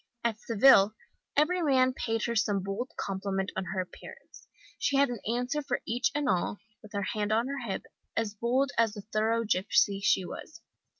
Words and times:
At 0.23 0.39
Seville 0.39 0.95
every 1.37 1.61
man 1.61 1.93
paid 1.93 2.23
her 2.23 2.35
some 2.35 2.63
bold 2.63 2.89
compliment 2.97 3.51
on 3.55 3.65
her 3.65 3.79
appearance. 3.81 4.47
She 4.79 4.97
had 4.97 5.09
an 5.09 5.19
answer 5.31 5.61
for 5.61 5.83
each 5.85 6.09
and 6.15 6.27
all, 6.27 6.57
with 6.81 6.93
her 6.93 7.03
hand 7.03 7.31
on 7.31 7.45
her 7.47 7.59
hip, 7.69 7.83
as 8.17 8.33
bold 8.33 8.71
as 8.79 8.93
the 8.93 9.03
thorough 9.13 9.43
gipsy 9.45 9.99
she 10.01 10.25
was. 10.25 10.59